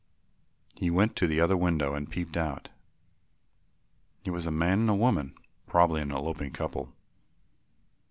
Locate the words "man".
4.51-4.79